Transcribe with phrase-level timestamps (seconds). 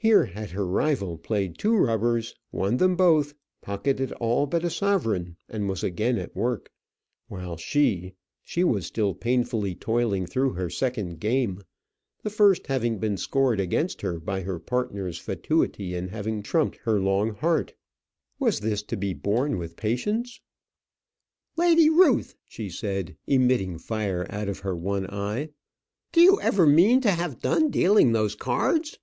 [0.00, 5.36] Here had her rival played two rubbers, won them both, pocketed all but a sovereign,
[5.48, 6.70] and was again at work;
[7.26, 11.62] while she, she was still painfully toiling through her second game,
[12.22, 17.00] the first having been scored against her by her partner's fatuity in having trumped her
[17.00, 17.74] long heart.
[18.38, 20.40] Was this to be borne with patience?
[21.56, 25.48] "Lady Ruth," she said, emitting fire out of her one eye,
[26.12, 28.96] "do you ever mean to have done dealing those cards?"